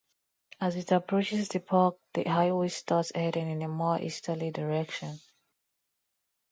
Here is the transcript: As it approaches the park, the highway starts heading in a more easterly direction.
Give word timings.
As 0.59 0.77
it 0.77 0.91
approaches 0.93 1.49
the 1.49 1.59
park, 1.59 1.97
the 2.15 2.23
highway 2.23 2.69
starts 2.69 3.11
heading 3.13 3.51
in 3.51 3.61
a 3.61 3.67
more 3.67 4.01
easterly 4.01 4.49
direction. 4.49 5.19